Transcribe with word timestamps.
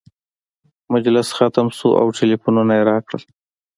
مجلس 0.93 1.27
ختم 1.37 1.67
شو 1.77 1.89
او 2.01 2.07
ټلفونونه 2.17 2.71
یې 2.77 2.83
راکړل. 2.91 3.23